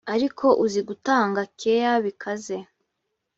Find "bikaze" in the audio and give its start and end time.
2.05-2.57